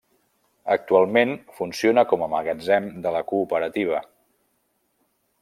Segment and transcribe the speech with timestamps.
[0.75, 4.01] Actualment funciona com a magatzem de la Cooperativa.